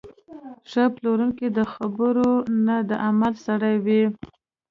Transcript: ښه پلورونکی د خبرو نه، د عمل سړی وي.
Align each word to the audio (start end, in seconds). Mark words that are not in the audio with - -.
ښه 0.69 0.83
پلورونکی 0.95 1.47
د 1.57 1.59
خبرو 1.73 2.31
نه، 2.65 2.77
د 2.89 2.91
عمل 3.05 3.33
سړی 3.45 3.75
وي. 3.85 4.03